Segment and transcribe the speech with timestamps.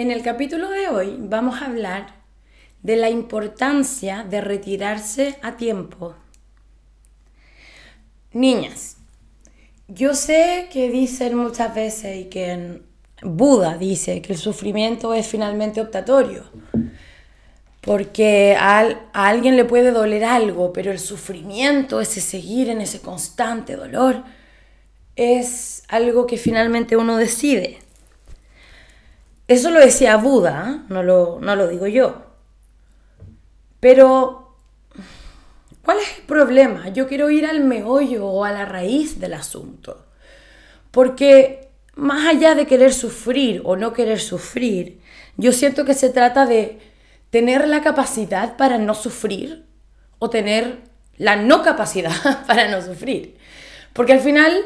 [0.00, 2.14] En el capítulo de hoy vamos a hablar
[2.82, 6.14] de la importancia de retirarse a tiempo.
[8.32, 8.96] Niñas,
[9.88, 12.80] yo sé que dicen muchas veces y que
[13.22, 16.44] Buda dice que el sufrimiento es finalmente optatorio,
[17.82, 23.76] porque a, alguien le puede doler algo, pero el sufrimiento, ese seguir en ese constante
[23.76, 24.24] dolor,
[25.14, 27.80] es algo que finalmente uno decide.
[29.50, 32.22] Eso lo decía Buda, no lo, no lo digo yo.
[33.80, 34.54] Pero,
[35.82, 36.90] ¿cuál es el problema?
[36.90, 40.06] Yo quiero ir al meollo o a la raíz del asunto.
[40.92, 45.00] Porque más allá de querer sufrir o no querer sufrir,
[45.36, 46.78] yo siento que se trata de
[47.30, 49.66] tener la capacidad para no sufrir
[50.20, 50.78] o tener
[51.16, 53.36] la no capacidad para no sufrir.
[53.94, 54.62] Porque al final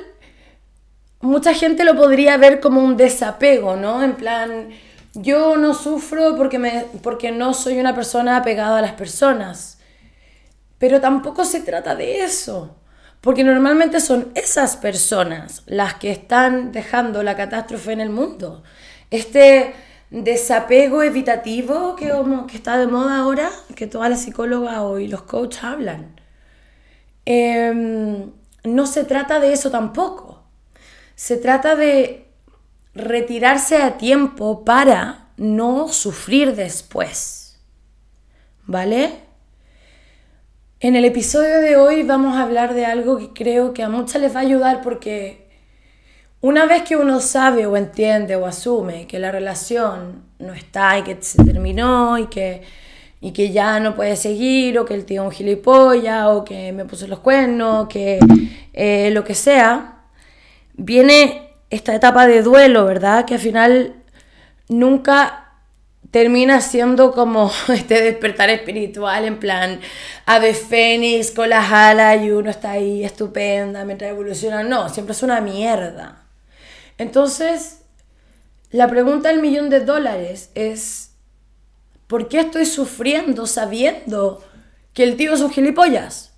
[1.25, 4.03] mucha gente lo podría ver como un desapego, ¿no?
[4.03, 4.69] En plan,
[5.15, 9.79] yo no sufro porque, me, porque no soy una persona apegada a las personas.
[10.79, 12.77] Pero tampoco se trata de eso.
[13.21, 18.63] Porque normalmente son esas personas las que están dejando la catástrofe en el mundo.
[19.11, 19.73] Este
[20.11, 22.13] desapego evitativo que,
[22.49, 26.21] que está de moda ahora, que todas las psicólogas y los coaches hablan.
[27.25, 28.31] Em,
[28.65, 30.34] no se trata de eso tampoco.
[31.15, 32.27] Se trata de
[32.95, 37.61] retirarse a tiempo para no sufrir después.
[38.67, 39.25] ¿Vale?
[40.81, 44.21] En el episodio de hoy vamos a hablar de algo que creo que a muchas
[44.21, 45.49] les va a ayudar porque
[46.41, 51.03] una vez que uno sabe o entiende o asume que la relación no está y
[51.03, 52.61] que se terminó y que,
[53.23, 56.73] y que ya no puede seguir o que el tío es un gilipollas o que
[56.73, 58.19] me puso los cuernos, que
[58.75, 60.04] eh, lo que sea,
[60.75, 63.25] viene esta etapa de duelo, ¿verdad?
[63.25, 63.95] Que al final
[64.69, 65.53] nunca
[66.11, 69.81] termina siendo como este despertar espiritual en plan
[70.27, 74.63] ave fénix con las alas y uno está ahí estupenda mientras evoluciona.
[74.63, 76.25] No, siempre es una mierda.
[76.99, 77.81] Entonces,
[78.71, 81.11] la pregunta del millón de dólares es,
[82.07, 84.45] ¿por qué estoy sufriendo sabiendo
[84.93, 86.33] que el tío es un gilipollas?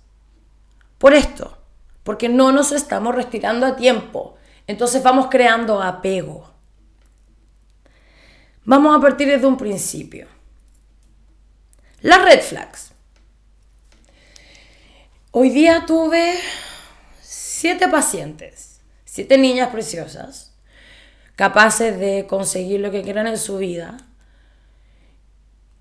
[0.97, 1.56] Por esto
[2.07, 4.37] porque no nos estamos retirando a tiempo.
[4.65, 6.49] Entonces vamos creando apego.
[8.63, 10.25] Vamos a partir desde un principio.
[11.99, 12.93] Las red flags.
[15.31, 16.35] Hoy día tuve
[17.19, 20.55] siete pacientes, siete niñas preciosas,
[21.35, 23.97] capaces de conseguir lo que quieran en su vida.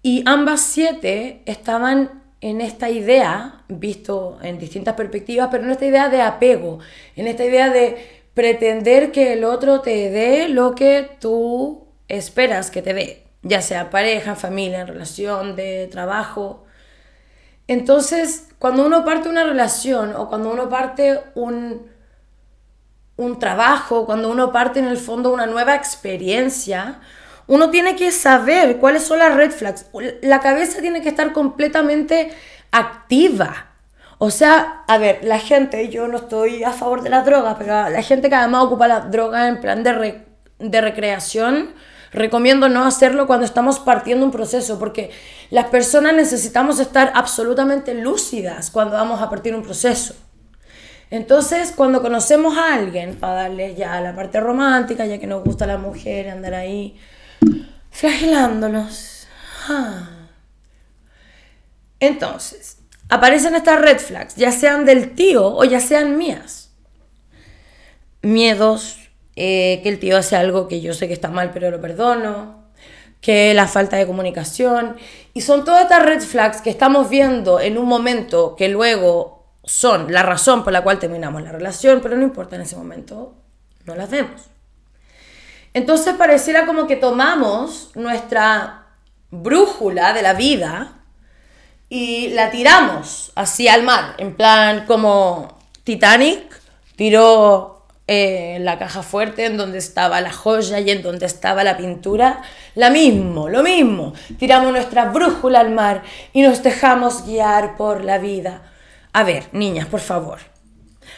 [0.03, 6.09] Y ambas siete estaban en esta idea, visto en distintas perspectivas, pero en esta idea
[6.09, 6.79] de apego,
[7.17, 12.83] en esta idea de pretender que el otro te dé lo que tú esperas que
[12.83, 16.65] te dé, ya sea pareja, familia, relación de trabajo.
[17.67, 21.91] Entonces, cuando uno parte una relación o cuando uno parte un,
[23.17, 27.01] un trabajo, cuando uno parte en el fondo una nueva experiencia,
[27.47, 29.87] uno tiene que saber cuáles son las red flags.
[30.23, 32.33] La cabeza tiene que estar completamente
[32.73, 33.67] activa.
[34.19, 37.91] O sea, a ver, la gente, yo no estoy a favor de las drogas, pero
[37.91, 40.23] la gente que además ocupa las drogas en plan de,
[40.59, 41.75] de recreación,
[42.13, 45.11] recomiendo no hacerlo cuando estamos partiendo un proceso, porque
[45.51, 50.15] las personas necesitamos estar absolutamente lúcidas cuando vamos a partir un proceso.
[51.11, 55.67] Entonces, cuando conocemos a alguien, para darle ya la parte romántica, ya que nos gusta
[55.67, 56.99] la mujer, andar ahí
[57.97, 59.27] flagelándolos.
[59.69, 60.09] Ah.
[61.99, 66.75] Entonces, aparecen estas red flags, ya sean del tío o ya sean mías.
[68.21, 68.99] Miedos,
[69.35, 72.67] eh, que el tío hace algo que yo sé que está mal pero lo perdono,
[73.23, 74.97] que la falta de comunicación.
[75.33, 80.13] Y son todas estas red flags que estamos viendo en un momento que luego son
[80.13, 83.35] la razón por la cual terminamos la relación, pero no importa en ese momento,
[83.87, 84.56] no las vemos.
[85.77, 88.87] Entonces pareciera como que tomamos nuestra
[89.31, 90.93] brújula de la vida
[91.91, 96.63] y la tiramos así al mar, en plan como Titanic
[96.97, 101.77] tiró eh, la caja fuerte en donde estaba la joya y en donde estaba la
[101.77, 102.41] pintura,
[102.75, 104.15] la mismo, lo mismo.
[104.39, 108.63] Tiramos nuestra brújula al mar y nos dejamos guiar por la vida.
[109.13, 110.39] A ver, niñas, por favor.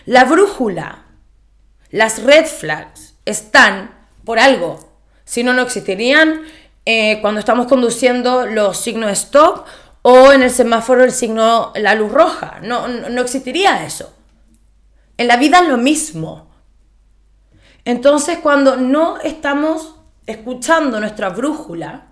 [0.05, 1.05] La brújula,
[1.91, 3.98] las red flags están
[4.29, 4.79] por algo.
[5.25, 6.43] Si no, no existirían
[6.85, 9.65] eh, cuando estamos conduciendo los signos stop
[10.03, 12.59] o en el semáforo el signo, la luz roja.
[12.63, 14.15] No, no, existiría eso.
[15.17, 16.51] En la vida es lo mismo.
[17.87, 19.95] Entonces, cuando no estamos
[20.27, 22.09] escuchando nuestra brújula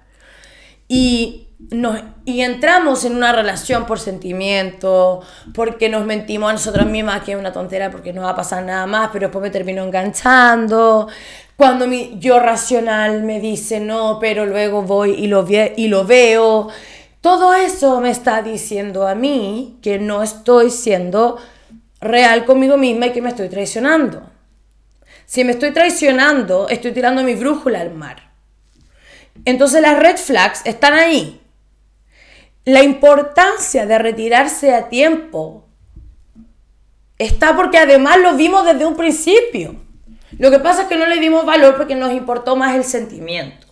[0.88, 5.20] y, nos, y entramos en una relación por sentimiento,
[5.52, 8.64] porque nos mentimos a nosotras mismas que es una tontera porque no va a pasar
[8.64, 11.08] nada más, pero después me termino enganchando.
[11.56, 16.68] Cuando mi yo racional me dice no, pero luego voy y lo, y lo veo.
[17.22, 21.38] Todo eso me está diciendo a mí que no estoy siendo
[22.00, 24.30] real conmigo misma y que me estoy traicionando.
[25.24, 28.30] Si me estoy traicionando, estoy tirando mi brújula al mar.
[29.44, 31.40] Entonces las red flags están ahí.
[32.64, 35.64] La importancia de retirarse a tiempo
[37.18, 39.85] está porque además lo vimos desde un principio.
[40.38, 43.66] Lo que pasa es que no le dimos valor porque nos importó más el sentimiento.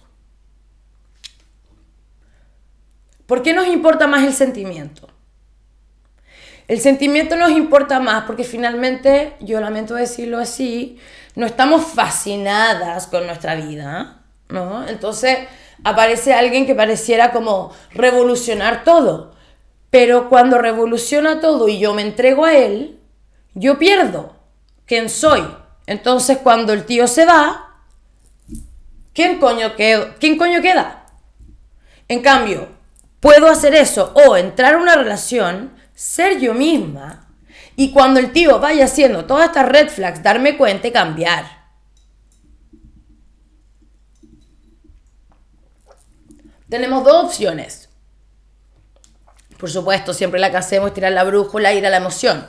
[3.27, 5.09] ¿Por qué nos importa más el sentimiento?
[6.69, 10.99] El sentimiento nos importa más porque finalmente, yo lamento decirlo así,
[11.35, 14.87] no estamos fascinadas con nuestra vida, ¿no?
[14.87, 15.39] Entonces
[15.83, 19.35] aparece alguien que pareciera como revolucionar todo,
[19.91, 22.99] pero cuando revoluciona todo y yo me entrego a él,
[23.55, 24.35] yo pierdo
[24.87, 25.43] quién soy.
[25.87, 27.77] Entonces cuando el tío se va,
[29.13, 30.15] ¿quién coño, queda?
[30.19, 31.07] ¿quién coño queda?
[32.09, 32.69] En cambio,
[33.21, 37.29] puedo hacer eso o entrar a una relación ser yo misma
[37.77, 41.65] y cuando el tío vaya haciendo todas estas red flags, darme cuenta y cambiar.
[46.69, 47.89] Tenemos dos opciones.
[49.59, 52.47] Por supuesto, siempre la que hacemos es tirar la brújula ir a la emoción.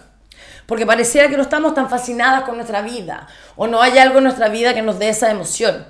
[0.65, 4.25] Porque pareciera que no estamos tan fascinadas con nuestra vida o no hay algo en
[4.25, 5.85] nuestra vida que nos dé esa emoción.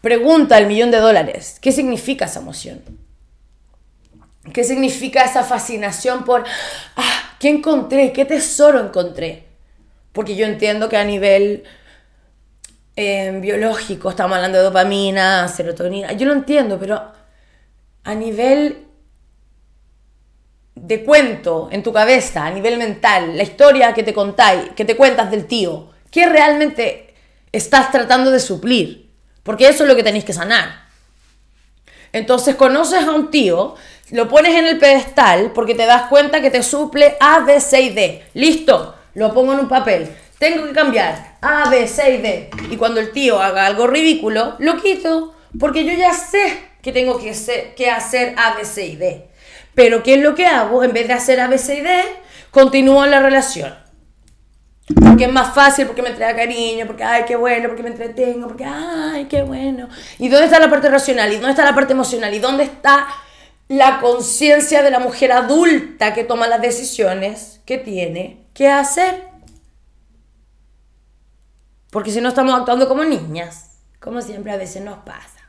[0.00, 2.82] Pregunta el millón de dólares, ¿qué significa esa emoción?
[4.52, 6.44] ¿Qué significa esa fascinación por,
[6.96, 8.12] ah, ¿qué encontré?
[8.12, 9.44] ¿Qué tesoro encontré?
[10.12, 11.64] Porque yo entiendo que a nivel
[12.96, 17.12] eh, biológico estamos hablando de dopamina, serotonina, yo lo entiendo, pero
[18.02, 18.86] a nivel
[20.74, 24.96] de cuento en tu cabeza, a nivel mental, la historia que te contáis, que te
[24.96, 27.14] cuentas del tío, ¿qué realmente
[27.52, 29.10] estás tratando de suplir?
[29.42, 30.88] Porque eso es lo que tenéis que sanar.
[32.12, 33.76] Entonces conoces a un tío
[34.12, 37.80] lo pones en el pedestal porque te das cuenta que te suple A, B, C
[37.80, 38.24] y D.
[38.34, 40.08] Listo, lo pongo en un papel.
[40.38, 42.50] Tengo que cambiar A, B, C y D.
[42.70, 47.18] Y cuando el tío haga algo ridículo, lo quito porque yo ya sé que tengo
[47.18, 47.30] que,
[47.90, 49.29] hacer A, B, C y D.
[49.74, 50.84] Pero ¿qué es lo que hago?
[50.84, 52.02] En vez de hacer A, B, C y D,
[52.50, 53.74] continúo la relación.
[54.94, 58.48] Porque es más fácil, porque me entrega cariño, porque ay, qué bueno, porque me entretengo,
[58.48, 59.88] porque ay, qué bueno.
[60.18, 61.32] ¿Y dónde está la parte racional?
[61.32, 62.34] ¿Y dónde está la parte emocional?
[62.34, 63.06] ¿Y dónde está
[63.70, 69.28] la conciencia de la mujer adulta que toma las decisiones que tiene que hacer.
[71.90, 75.39] Porque si no estamos actuando como niñas, como siempre a veces nos pasa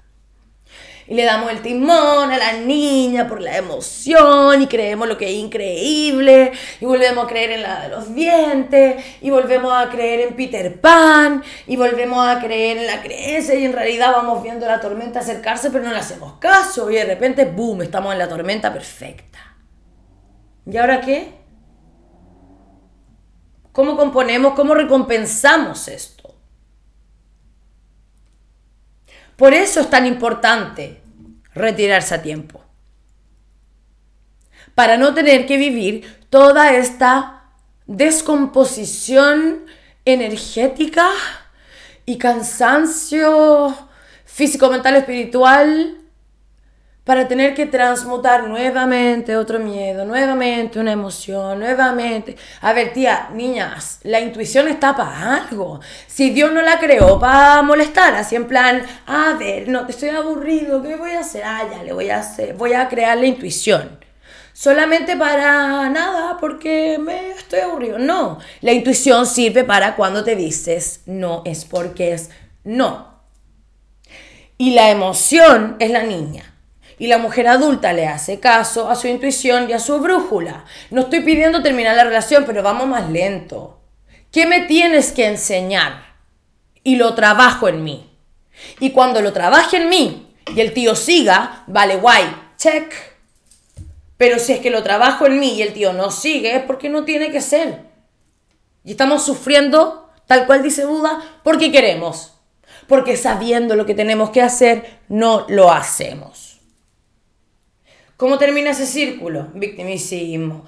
[1.12, 5.25] y le damos el timón a la niña por la emoción y creemos lo que
[5.25, 10.22] es increíble y volvemos a creer en la de los dientes y volvemos a creer
[10.22, 14.66] en Peter Pan y volvemos a creer en la creencia y en realidad vamos viendo
[14.66, 18.30] la tormenta acercarse pero no le hacemos caso y de repente, boom, estamos en la
[18.30, 19.58] tormenta perfecta.
[20.66, 21.34] ¿Y ahora qué?
[23.74, 26.34] ¿Cómo componemos, cómo recompensamos esto?
[29.36, 31.00] Por eso es tan importante
[31.53, 32.62] retirarse a tiempo.
[34.75, 37.43] Para no tener que vivir toda esta
[37.88, 39.65] descomposición
[40.05, 41.10] energética
[42.05, 43.75] y cansancio
[44.25, 46.00] físico, mental, espiritual
[47.03, 52.36] para tener que transmutar nuevamente otro miedo, nuevamente una emoción, nuevamente.
[52.62, 55.79] A ver, tía, niñas, la intuición está para algo.
[56.05, 60.84] Si Dios no la creó para molestar, así en plan, a ver, no, estoy aburrido,
[60.84, 61.43] ¿qué voy a hacer?
[61.43, 64.00] Ah, ya, le voy a hacer, voy a crear la intuición.
[64.53, 67.98] Solamente para nada, porque me estoy aburrido.
[67.98, 72.29] No, la intuición sirve para cuando te dices no es porque es
[72.63, 73.10] no.
[74.60, 76.50] Y la emoción es la niña
[77.01, 80.65] y la mujer adulta le hace caso a su intuición y a su brújula.
[80.91, 83.79] No estoy pidiendo terminar la relación, pero vamos más lento.
[84.31, 86.03] ¿Qué me tienes que enseñar?
[86.84, 88.15] Y lo trabajo en mí.
[88.79, 92.24] Y cuando lo trabaje en mí y el tío siga, vale, guay,
[92.55, 92.93] check.
[94.17, 96.89] Pero si es que lo trabajo en mí y el tío no sigue, es porque
[96.89, 97.79] no tiene que ser.
[98.84, 102.34] Y estamos sufriendo, tal cual dice Buda, porque queremos.
[102.88, 106.50] Porque sabiendo lo que tenemos que hacer, no lo hacemos.
[108.22, 109.48] ¿Cómo termina ese círculo?
[109.56, 110.63] Victimismo,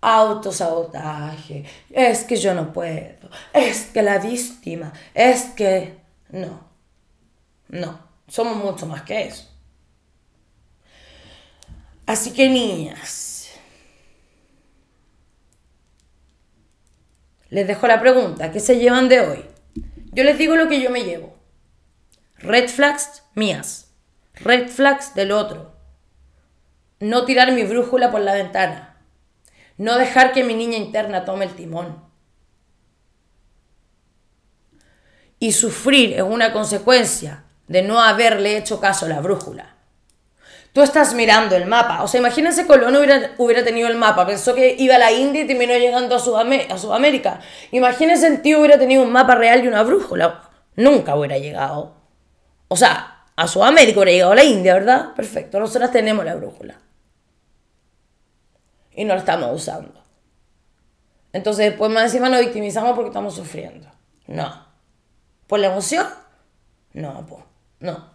[0.00, 5.96] autosabotaje, es que yo no puedo, es que la víctima, es que
[6.30, 6.64] no.
[7.66, 9.50] No, somos mucho más que eso.
[12.06, 13.50] Así que niñas,
[17.50, 19.44] les dejo la pregunta, ¿qué se llevan de hoy?
[20.12, 21.36] Yo les digo lo que yo me llevo.
[22.36, 23.92] Red flags mías,
[24.34, 25.71] red flags del otro.
[27.02, 28.94] No tirar mi brújula por la ventana.
[29.76, 32.00] No dejar que mi niña interna tome el timón.
[35.40, 39.74] Y sufrir es una consecuencia de no haberle hecho caso a la brújula.
[40.72, 42.04] Tú estás mirando el mapa.
[42.04, 44.24] O sea, imagínense Colón hubiera, hubiera tenido el mapa.
[44.24, 47.40] Pensó que iba a la India y terminó llegando a, Sudamérica.
[47.72, 50.42] Imagínense el tío hubiera tenido un mapa real y una brújula.
[50.76, 51.96] Nunca hubiera llegado.
[52.68, 55.14] O sea, a Sudamérica hubiera llegado a la India, ¿verdad?
[55.16, 55.58] Perfecto.
[55.58, 56.76] Nosotros tenemos la brújula.
[58.94, 60.02] Y no la estamos usando.
[61.32, 63.88] Entonces después más encima nos victimizamos porque estamos sufriendo.
[64.26, 64.66] No.
[65.46, 66.06] ¿Por la emoción?
[66.92, 67.42] No, pues.
[67.80, 68.10] No.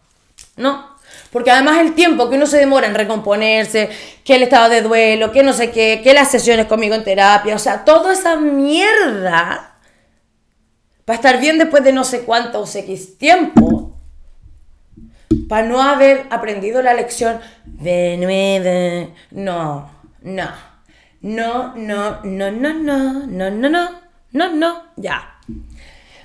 [0.56, 0.98] No.
[1.32, 3.90] Porque además el tiempo que uno se demora en recomponerse,
[4.24, 7.56] que el estado de duelo, que no sé qué, que las sesiones conmigo en terapia,
[7.56, 9.78] o sea, toda esa mierda
[11.08, 12.84] para estar bien después de no sé cuánto o sé
[13.18, 13.96] tiempo,
[15.48, 19.14] para no haber aprendido la lección de nuevo.
[19.32, 19.90] No,
[20.28, 20.50] no,
[21.22, 23.90] no, no, no, no, no, no, no, no,
[24.34, 25.40] no, no, ya.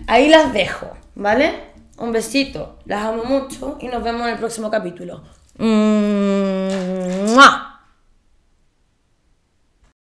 [0.09, 1.73] Ahí las dejo, ¿vale?
[1.99, 5.23] Un besito, las amo mucho y nos vemos en el próximo capítulo.